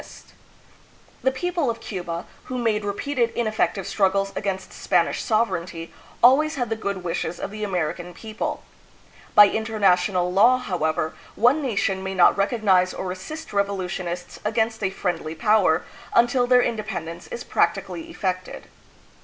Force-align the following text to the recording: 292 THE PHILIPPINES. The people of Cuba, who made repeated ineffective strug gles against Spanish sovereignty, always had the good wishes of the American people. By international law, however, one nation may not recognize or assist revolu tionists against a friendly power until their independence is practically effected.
292 1.21 1.21
THE 1.21 1.31
PHILIPPINES. 1.31 1.35
The 1.35 1.39
people 1.39 1.69
of 1.69 1.79
Cuba, 1.79 2.25
who 2.45 2.57
made 2.57 2.83
repeated 2.83 3.29
ineffective 3.35 3.85
strug 3.85 4.13
gles 4.13 4.35
against 4.35 4.73
Spanish 4.73 5.21
sovereignty, 5.21 5.93
always 6.23 6.55
had 6.55 6.71
the 6.71 6.75
good 6.75 7.03
wishes 7.03 7.39
of 7.39 7.51
the 7.51 7.63
American 7.63 8.11
people. 8.15 8.63
By 9.35 9.47
international 9.49 10.33
law, 10.33 10.57
however, 10.57 11.13
one 11.35 11.61
nation 11.61 12.01
may 12.01 12.15
not 12.15 12.35
recognize 12.35 12.95
or 12.95 13.11
assist 13.11 13.49
revolu 13.49 13.85
tionists 13.85 14.39
against 14.43 14.83
a 14.83 14.89
friendly 14.89 15.35
power 15.35 15.83
until 16.15 16.47
their 16.47 16.63
independence 16.63 17.27
is 17.27 17.43
practically 17.43 18.09
effected. 18.09 18.69